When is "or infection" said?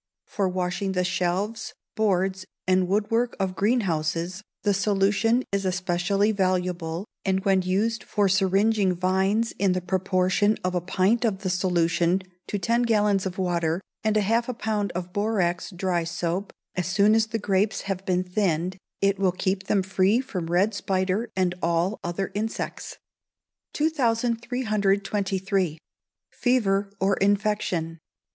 26.99-27.99